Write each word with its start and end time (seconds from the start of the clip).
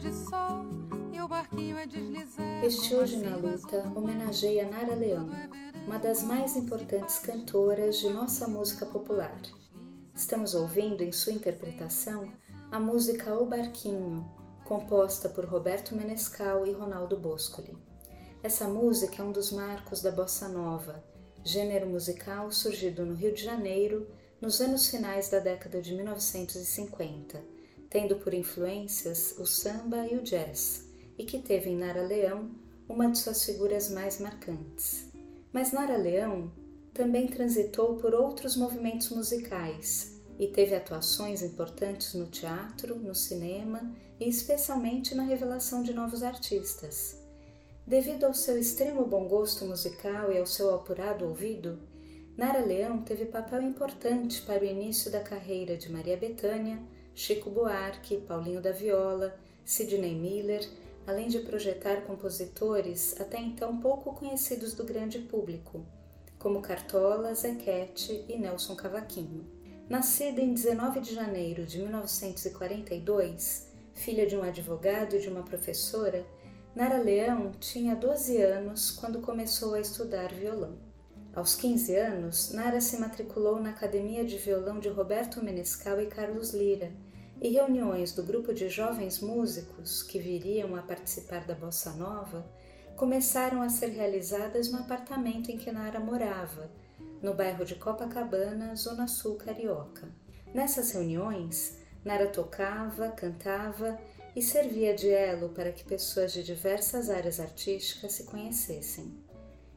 de 0.00 0.14
sol 0.14 0.64
e 1.12 1.20
o 1.20 1.28
barquinho 1.28 1.76
a 1.76 1.84
deslizar. 1.84 2.64
Este 2.64 2.94
Hoje 2.94 3.18
na 3.18 3.36
Luta 3.36 3.82
homenageia 3.94 4.66
Nara 4.66 4.94
Leão, 4.94 5.28
uma 5.86 5.98
das 5.98 6.22
mais 6.22 6.56
importantes 6.56 7.18
cantoras 7.18 7.98
de 7.98 8.08
nossa 8.08 8.48
música 8.48 8.86
popular. 8.86 9.38
Estamos 10.14 10.54
ouvindo 10.54 11.02
em 11.02 11.12
sua 11.12 11.34
interpretação 11.34 12.32
a 12.72 12.80
música 12.80 13.34
O 13.34 13.44
Barquinho, 13.44 14.26
composta 14.64 15.28
por 15.28 15.44
Roberto 15.44 15.94
Menescal 15.94 16.66
e 16.66 16.72
Ronaldo 16.72 17.18
Boscoli. 17.18 17.76
Essa 18.42 18.66
música 18.66 19.20
é 19.20 19.24
um 19.24 19.32
dos 19.32 19.52
marcos 19.52 20.00
da 20.00 20.10
bossa 20.10 20.48
nova, 20.48 21.04
gênero 21.44 21.86
musical 21.86 22.50
surgido 22.50 23.04
no 23.04 23.14
Rio 23.14 23.34
de 23.34 23.44
Janeiro 23.44 24.08
nos 24.40 24.62
anos 24.62 24.88
finais 24.88 25.28
da 25.28 25.40
década 25.40 25.82
de 25.82 25.92
1950, 25.94 27.59
tendo 27.90 28.16
por 28.16 28.32
influências 28.32 29.34
o 29.38 29.44
samba 29.44 30.06
e 30.06 30.16
o 30.16 30.22
jazz, 30.22 30.88
e 31.18 31.24
que 31.24 31.40
teve 31.40 31.68
em 31.68 31.76
Nara 31.76 32.02
Leão 32.02 32.50
uma 32.88 33.10
de 33.10 33.18
suas 33.18 33.44
figuras 33.44 33.90
mais 33.90 34.18
marcantes. 34.20 35.10
Mas 35.52 35.72
Nara 35.72 35.96
Leão 35.96 36.50
também 36.94 37.26
transitou 37.26 37.96
por 37.96 38.14
outros 38.14 38.56
movimentos 38.56 39.10
musicais 39.10 40.20
e 40.38 40.46
teve 40.46 40.74
atuações 40.74 41.42
importantes 41.42 42.14
no 42.14 42.26
teatro, 42.26 42.96
no 42.96 43.14
cinema 43.14 43.92
e 44.18 44.28
especialmente 44.28 45.14
na 45.14 45.24
revelação 45.24 45.82
de 45.82 45.92
novos 45.92 46.22
artistas. 46.22 47.18
Devido 47.86 48.24
ao 48.24 48.34
seu 48.34 48.58
extremo 48.58 49.04
bom 49.04 49.26
gosto 49.26 49.64
musical 49.64 50.30
e 50.30 50.38
ao 50.38 50.46
seu 50.46 50.72
apurado 50.74 51.26
ouvido, 51.26 51.78
Nara 52.36 52.64
Leão 52.64 53.02
teve 53.02 53.26
papel 53.26 53.62
importante 53.62 54.40
para 54.42 54.62
o 54.62 54.66
início 54.66 55.10
da 55.10 55.20
carreira 55.20 55.76
de 55.76 55.90
Maria 55.90 56.16
Bethânia, 56.16 56.80
Chico 57.14 57.50
Buarque, 57.50 58.18
Paulinho 58.18 58.60
da 58.60 58.72
Viola, 58.72 59.38
Sidney 59.64 60.14
Miller, 60.14 60.66
além 61.06 61.28
de 61.28 61.40
projetar 61.40 62.02
compositores 62.02 63.20
até 63.20 63.38
então 63.38 63.78
pouco 63.78 64.12
conhecidos 64.14 64.74
do 64.74 64.84
grande 64.84 65.18
público, 65.18 65.84
como 66.38 66.62
Cartola, 66.62 67.34
Zequete 67.34 68.24
e 68.28 68.38
Nelson 68.38 68.74
Cavaquinho. 68.74 69.46
Nascida 69.88 70.40
em 70.40 70.54
19 70.54 71.00
de 71.00 71.14
janeiro 71.14 71.66
de 71.66 71.78
1942, 71.78 73.68
filha 73.92 74.26
de 74.26 74.36
um 74.36 74.42
advogado 74.42 75.16
e 75.16 75.20
de 75.20 75.28
uma 75.28 75.42
professora, 75.42 76.24
Nara 76.74 77.02
Leão 77.02 77.50
tinha 77.58 77.96
12 77.96 78.40
anos 78.40 78.92
quando 78.92 79.20
começou 79.20 79.74
a 79.74 79.80
estudar 79.80 80.32
violão. 80.32 80.89
Aos 81.32 81.54
15 81.54 81.94
anos, 81.94 82.52
Nara 82.52 82.80
se 82.80 82.98
matriculou 82.98 83.60
na 83.60 83.70
Academia 83.70 84.24
de 84.24 84.36
Violão 84.36 84.80
de 84.80 84.88
Roberto 84.88 85.42
Menescal 85.42 86.00
e 86.00 86.06
Carlos 86.06 86.52
Lira, 86.52 86.90
e 87.40 87.48
reuniões 87.48 88.12
do 88.12 88.24
grupo 88.24 88.52
de 88.52 88.68
jovens 88.68 89.20
músicos 89.20 90.02
que 90.02 90.18
viriam 90.18 90.74
a 90.74 90.82
participar 90.82 91.46
da 91.46 91.54
bossa 91.54 91.92
nova 91.92 92.44
começaram 92.96 93.62
a 93.62 93.68
ser 93.68 93.90
realizadas 93.90 94.70
no 94.70 94.78
apartamento 94.78 95.50
em 95.50 95.56
que 95.56 95.70
Nara 95.70 96.00
morava, 96.00 96.68
no 97.22 97.32
bairro 97.32 97.64
de 97.64 97.76
Copacabana, 97.76 98.74
Zona 98.74 99.06
Sul 99.06 99.36
Carioca. 99.36 100.08
Nessas 100.52 100.90
reuniões, 100.90 101.78
Nara 102.04 102.26
tocava, 102.26 103.08
cantava 103.08 103.98
e 104.34 104.42
servia 104.42 104.94
de 104.94 105.08
elo 105.08 105.50
para 105.50 105.70
que 105.70 105.84
pessoas 105.84 106.32
de 106.32 106.42
diversas 106.42 107.08
áreas 107.08 107.38
artísticas 107.38 108.12
se 108.12 108.24
conhecessem. 108.24 109.14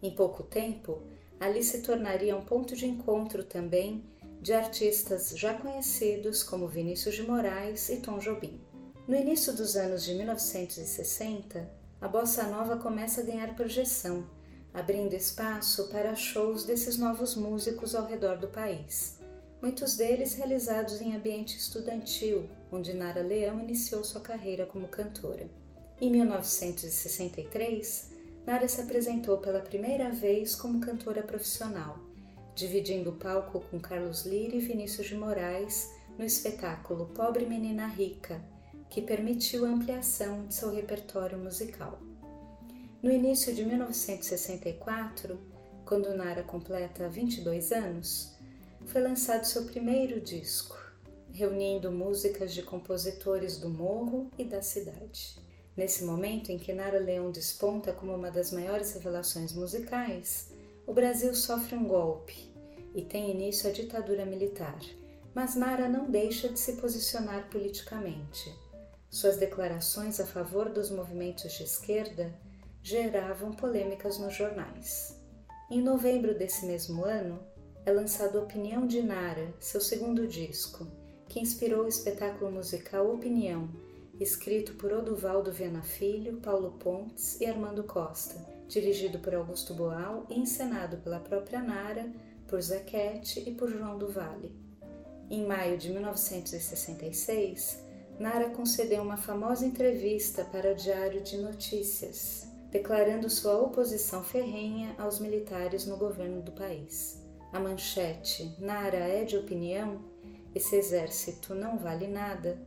Em 0.00 0.14
pouco 0.14 0.44
tempo, 0.44 1.02
ali 1.40 1.62
se 1.62 1.80
tornaria 1.80 2.36
um 2.36 2.44
ponto 2.44 2.74
de 2.74 2.86
encontro 2.86 3.44
também 3.44 4.04
de 4.40 4.52
artistas 4.52 5.32
já 5.36 5.54
conhecidos 5.54 6.42
como 6.42 6.68
Vinícius 6.68 7.14
de 7.14 7.22
Moraes 7.22 7.88
e 7.88 7.96
Tom 7.96 8.18
Jobim. 8.18 8.60
No 9.06 9.16
início 9.16 9.52
dos 9.52 9.76
anos 9.76 10.04
de 10.04 10.14
1960, 10.14 11.68
a 12.00 12.08
bossa 12.08 12.44
nova 12.44 12.76
começa 12.76 13.20
a 13.20 13.24
ganhar 13.24 13.56
projeção 13.56 14.26
abrindo 14.72 15.14
espaço 15.14 15.88
para 15.88 16.14
shows 16.14 16.64
desses 16.64 16.96
novos 16.96 17.34
músicos 17.34 17.94
ao 17.94 18.06
redor 18.06 18.38
do 18.38 18.48
país, 18.48 19.18
muitos 19.60 19.96
deles 19.96 20.34
realizados 20.34 21.00
em 21.00 21.16
ambiente 21.16 21.56
estudantil, 21.56 22.48
onde 22.70 22.94
Nara 22.94 23.22
Leão 23.22 23.58
iniciou 23.60 24.04
sua 24.04 24.20
carreira 24.20 24.66
como 24.66 24.86
cantora. 24.86 25.50
Em 26.00 26.10
1963, 26.10 28.12
Nara 28.48 28.66
se 28.66 28.80
apresentou 28.80 29.36
pela 29.36 29.60
primeira 29.60 30.10
vez 30.10 30.54
como 30.54 30.80
cantora 30.80 31.22
profissional, 31.22 31.98
dividindo 32.54 33.10
o 33.10 33.16
palco 33.16 33.60
com 33.60 33.78
Carlos 33.78 34.24
Lira 34.24 34.56
e 34.56 34.58
Vinícius 34.58 35.06
de 35.06 35.14
Moraes 35.14 35.92
no 36.16 36.24
espetáculo 36.24 37.08
Pobre 37.08 37.44
Menina 37.44 37.86
Rica, 37.86 38.40
que 38.88 39.02
permitiu 39.02 39.66
a 39.66 39.68
ampliação 39.68 40.46
de 40.46 40.54
seu 40.54 40.74
repertório 40.74 41.36
musical. 41.36 41.98
No 43.02 43.10
início 43.10 43.54
de 43.54 43.66
1964, 43.66 45.38
quando 45.84 46.16
Nara 46.16 46.42
completa 46.42 47.06
22 47.06 47.70
anos, 47.70 48.34
foi 48.86 49.02
lançado 49.02 49.44
seu 49.44 49.66
primeiro 49.66 50.22
disco, 50.22 50.74
reunindo 51.30 51.92
músicas 51.92 52.54
de 52.54 52.62
compositores 52.62 53.58
do 53.58 53.68
morro 53.68 54.30
e 54.38 54.44
da 54.44 54.62
cidade. 54.62 55.47
Nesse 55.78 56.02
momento 56.02 56.50
em 56.50 56.58
que 56.58 56.72
Nara 56.72 56.98
Leão 56.98 57.30
desponta 57.30 57.92
como 57.92 58.12
uma 58.12 58.32
das 58.32 58.50
maiores 58.50 58.92
revelações 58.94 59.52
musicais, 59.52 60.50
o 60.84 60.92
Brasil 60.92 61.32
sofre 61.32 61.76
um 61.76 61.86
golpe 61.86 62.52
e 62.96 63.02
tem 63.02 63.30
início 63.30 63.70
a 63.70 63.72
ditadura 63.72 64.26
militar. 64.26 64.76
Mas 65.32 65.54
Nara 65.54 65.88
não 65.88 66.10
deixa 66.10 66.48
de 66.48 66.58
se 66.58 66.72
posicionar 66.78 67.48
politicamente. 67.48 68.52
Suas 69.08 69.36
declarações 69.36 70.18
a 70.18 70.26
favor 70.26 70.68
dos 70.68 70.90
movimentos 70.90 71.52
de 71.52 71.62
esquerda 71.62 72.34
geravam 72.82 73.52
polêmicas 73.52 74.18
nos 74.18 74.34
jornais. 74.34 75.16
Em 75.70 75.80
novembro 75.80 76.36
desse 76.36 76.66
mesmo 76.66 77.04
ano, 77.04 77.38
é 77.86 77.92
lançado 77.92 78.40
Opinião 78.40 78.84
de 78.84 79.00
Nara, 79.00 79.54
seu 79.60 79.80
segundo 79.80 80.26
disco, 80.26 80.88
que 81.28 81.38
inspirou 81.38 81.84
o 81.84 81.88
espetáculo 81.88 82.50
musical 82.50 83.14
Opinião, 83.14 83.68
escrito 84.20 84.74
por 84.74 84.92
Oduvaldo 84.92 85.52
Viana 85.52 85.82
Filho, 85.82 86.38
Paulo 86.38 86.72
Pontes 86.72 87.40
e 87.40 87.46
Armando 87.46 87.84
Costa, 87.84 88.34
dirigido 88.68 89.18
por 89.20 89.34
Augusto 89.34 89.74
Boal 89.74 90.26
e 90.28 90.38
encenado 90.38 90.96
pela 90.98 91.20
própria 91.20 91.62
Nara, 91.62 92.10
por 92.46 92.60
Zequete 92.60 93.48
e 93.48 93.54
por 93.54 93.70
João 93.70 93.98
do 93.98 94.08
Vale. 94.08 94.52
Em 95.30 95.46
maio 95.46 95.76
de 95.78 95.90
1966, 95.90 97.84
Nara 98.18 98.50
concedeu 98.50 99.02
uma 99.02 99.16
famosa 99.16 99.64
entrevista 99.64 100.44
para 100.44 100.72
o 100.72 100.74
Diário 100.74 101.22
de 101.22 101.36
Notícias, 101.36 102.48
declarando 102.70 103.30
sua 103.30 103.60
oposição 103.60 104.24
ferrenha 104.24 104.94
aos 104.98 105.20
militares 105.20 105.86
no 105.86 105.96
governo 105.96 106.42
do 106.42 106.52
país. 106.52 107.22
A 107.52 107.60
manchete 107.60 108.54
Nara 108.58 108.98
é 108.98 109.24
de 109.24 109.36
opinião, 109.36 110.00
esse 110.54 110.74
exército 110.76 111.54
não 111.54 111.78
vale 111.78 112.08
nada, 112.08 112.58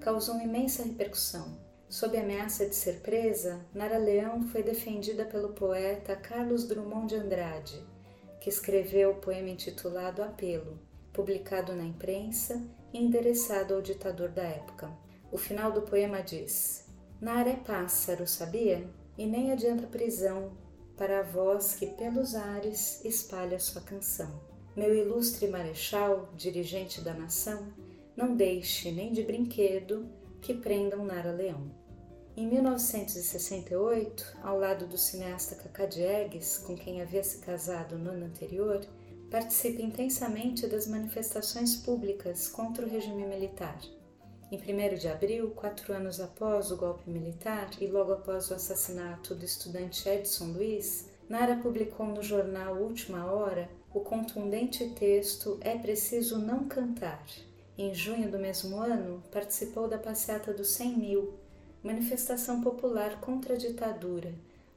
causou 0.00 0.40
imensa 0.40 0.82
repercussão. 0.82 1.58
Sob 1.88 2.16
ameaça 2.16 2.66
de 2.66 2.74
ser 2.74 3.00
presa, 3.00 3.60
Nara 3.74 3.98
Leão 3.98 4.42
foi 4.42 4.62
defendida 4.62 5.24
pelo 5.24 5.50
poeta 5.50 6.14
Carlos 6.16 6.66
Drummond 6.66 7.08
de 7.08 7.16
Andrade, 7.16 7.84
que 8.40 8.48
escreveu 8.48 9.10
o 9.10 9.20
poema 9.20 9.48
intitulado 9.48 10.22
Apelo, 10.22 10.78
publicado 11.12 11.74
na 11.74 11.84
imprensa 11.84 12.62
e 12.92 12.98
endereçado 12.98 13.74
ao 13.74 13.82
ditador 13.82 14.30
da 14.30 14.42
época. 14.42 14.90
O 15.32 15.36
final 15.36 15.72
do 15.72 15.82
poema 15.82 16.22
diz: 16.22 16.86
Nara 17.20 17.50
é 17.50 17.56
pássaro, 17.56 18.26
sabia? 18.26 18.88
e 19.20 19.26
nem 19.26 19.52
adianta 19.52 19.86
prisão 19.86 20.50
para 20.96 21.20
a 21.20 21.22
voz 21.22 21.74
que 21.74 21.86
pelos 21.86 22.34
ares 22.34 23.04
espalha 23.04 23.58
sua 23.58 23.82
canção. 23.82 24.40
Meu 24.74 24.94
ilustre 24.94 25.46
marechal, 25.46 26.30
dirigente 26.34 27.02
da 27.02 27.12
nação, 27.12 27.70
não 28.20 28.36
deixe 28.36 28.90
nem 28.92 29.12
de 29.12 29.22
brinquedo 29.22 30.06
que 30.42 30.52
prendam 30.52 31.04
Nara 31.04 31.32
Leão. 31.32 31.70
Em 32.36 32.46
1968, 32.46 34.38
ao 34.42 34.58
lado 34.58 34.86
do 34.86 34.98
cineasta 34.98 35.54
Cacá 35.54 35.86
Diegues, 35.86 36.58
com 36.58 36.76
quem 36.76 37.00
havia 37.00 37.24
se 37.24 37.38
casado 37.38 37.98
no 37.98 38.10
ano 38.10 38.26
anterior, 38.26 38.80
participa 39.30 39.80
intensamente 39.80 40.66
das 40.66 40.86
manifestações 40.86 41.76
públicas 41.76 42.48
contra 42.48 42.84
o 42.84 42.88
regime 42.88 43.26
militar 43.26 43.78
em 44.52 44.56
1 44.56 44.96
de 44.96 45.06
abril, 45.06 45.52
quatro 45.52 45.92
anos 45.92 46.20
após 46.20 46.72
o 46.72 46.76
golpe 46.76 47.08
militar 47.08 47.70
e 47.80 47.86
logo 47.86 48.12
após 48.12 48.50
o 48.50 48.54
assassinato 48.54 49.32
do 49.32 49.44
estudante 49.44 50.08
Edson 50.08 50.46
Luiz, 50.46 51.08
Nara 51.28 51.54
publicou 51.54 52.06
no 52.06 52.20
jornal 52.20 52.74
Última 52.74 53.32
Hora 53.32 53.70
o 53.94 54.00
contundente 54.00 54.88
texto 54.90 55.56
É 55.60 55.78
Preciso 55.78 56.36
Não 56.36 56.66
Cantar. 56.66 57.24
Em 57.82 57.94
junho 57.94 58.30
do 58.30 58.38
mesmo 58.38 58.78
ano, 58.78 59.22
participou 59.32 59.88
da 59.88 59.96
Passeata 59.96 60.52
dos 60.52 60.68
100 60.72 60.98
Mil, 60.98 61.38
manifestação 61.82 62.60
popular 62.60 63.18
contra 63.22 63.54
a 63.54 63.56
ditadura, 63.56 64.34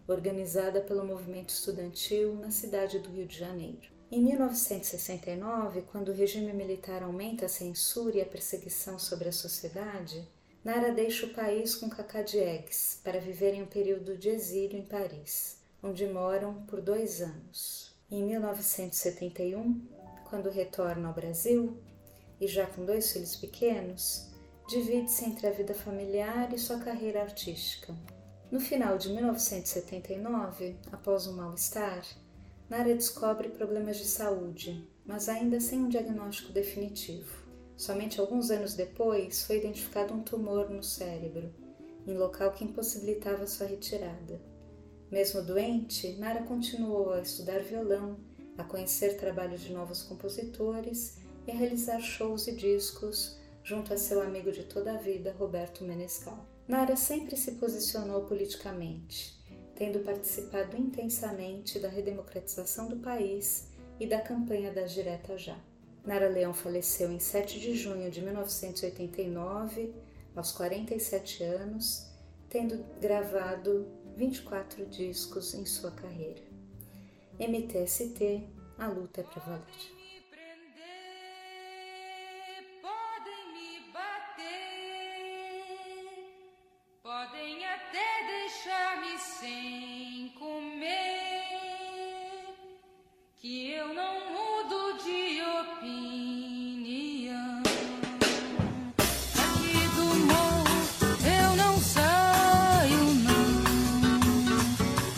organizada 0.07 0.79
pelo 0.79 1.05
movimento 1.05 1.49
estudantil 1.49 2.33
na 2.35 2.49
cidade 2.49 2.99
do 2.99 3.09
Rio 3.09 3.25
de 3.25 3.37
Janeiro. 3.37 3.89
Em 4.09 4.23
1969, 4.23 5.81
quando 5.91 6.13
o 6.13 6.13
regime 6.13 6.53
militar 6.53 7.03
aumenta 7.03 7.45
a 7.45 7.49
censura 7.49 8.19
e 8.19 8.21
a 8.21 8.25
perseguição 8.25 8.97
sobre 8.97 9.27
a 9.27 9.33
sociedade, 9.33 10.25
Nara 10.63 10.93
deixa 10.93 11.25
o 11.25 11.33
país 11.33 11.75
com 11.75 11.89
Cacá 11.89 12.21
Diegues 12.21 13.01
para 13.03 13.19
viver 13.19 13.53
em 13.53 13.63
um 13.63 13.67
período 13.67 14.17
de 14.17 14.29
exílio 14.29 14.79
em 14.79 14.85
Paris, 14.85 15.57
onde 15.83 16.07
moram 16.07 16.63
por 16.67 16.79
dois 16.79 17.19
anos. 17.21 17.93
Em 18.09 18.23
1971, 18.23 19.89
quando 20.29 20.49
retorna 20.49 21.09
ao 21.09 21.13
Brasil, 21.13 21.77
e 22.43 22.47
já 22.47 22.65
com 22.65 22.83
dois 22.83 23.11
filhos 23.13 23.37
pequenos, 23.37 24.27
divide-se 24.67 25.23
entre 25.23 25.47
a 25.47 25.51
vida 25.51 25.73
familiar 25.73 26.53
e 26.53 26.57
sua 26.57 26.77
carreira 26.77 27.21
artística. 27.21 27.95
No 28.51 28.59
final 28.59 28.97
de 28.97 29.09
1979, 29.13 30.75
após 30.91 31.25
um 31.25 31.37
mal-estar, 31.37 32.05
Nara 32.69 32.93
descobre 32.93 33.47
problemas 33.49 33.97
de 33.97 34.05
saúde, 34.05 34.87
mas 35.05 35.29
ainda 35.29 35.59
sem 35.59 35.79
um 35.79 35.87
diagnóstico 35.87 36.51
definitivo. 36.51 37.43
Somente 37.77 38.19
alguns 38.19 38.51
anos 38.51 38.73
depois 38.73 39.43
foi 39.43 39.57
identificado 39.57 40.13
um 40.13 40.21
tumor 40.21 40.69
no 40.69 40.83
cérebro, 40.83 41.53
em 42.05 42.17
local 42.17 42.51
que 42.51 42.65
impossibilitava 42.65 43.47
sua 43.47 43.67
retirada. 43.67 44.41
Mesmo 45.09 45.41
doente, 45.41 46.13
Nara 46.17 46.43
continuou 46.43 47.13
a 47.13 47.21
estudar 47.21 47.61
violão, 47.61 48.17
a 48.57 48.63
conhecer 48.63 49.17
trabalhos 49.17 49.61
de 49.61 49.71
novos 49.71 50.03
compositores 50.03 51.22
e 51.47 51.51
realizar 51.51 51.99
shows 51.99 52.47
e 52.47 52.55
discos 52.55 53.37
junto 53.63 53.93
a 53.93 53.97
seu 53.97 54.21
amigo 54.21 54.51
de 54.51 54.63
toda 54.63 54.93
a 54.93 54.97
vida, 54.97 55.35
Roberto 55.37 55.83
Menescal. 55.83 56.45
Nara 56.67 56.95
sempre 56.95 57.35
se 57.35 57.53
posicionou 57.53 58.25
politicamente, 58.25 59.37
tendo 59.75 59.99
participado 59.99 60.77
intensamente 60.77 61.79
da 61.79 61.89
redemocratização 61.89 62.87
do 62.87 62.97
país 62.97 63.67
e 63.99 64.07
da 64.07 64.21
campanha 64.21 64.71
das 64.71 64.91
Direta 64.91 65.37
Já. 65.37 65.57
Nara 66.05 66.27
Leão 66.27 66.53
faleceu 66.53 67.11
em 67.11 67.19
7 67.19 67.59
de 67.59 67.75
junho 67.75 68.11
de 68.11 68.21
1989, 68.21 69.93
aos 70.35 70.51
47 70.51 71.43
anos, 71.43 72.07
tendo 72.49 72.83
gravado 72.99 73.87
24 74.15 74.85
discos 74.85 75.53
em 75.53 75.65
sua 75.65 75.91
carreira. 75.91 76.41
MTST, 77.39 78.47
a 78.77 78.87
luta 78.87 79.21
é 79.21 79.23
para 79.23 79.41
valer. 79.43 80.02